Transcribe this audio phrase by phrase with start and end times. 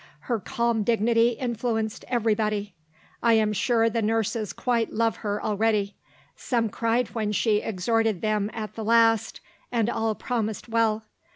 [0.21, 2.73] Her calm dignity influenced everybody.
[3.21, 5.93] I am sure the nurses quite love her already.
[6.35, 9.41] Some cried when she exhorted them at the last,
[9.71, 11.03] and all promised well.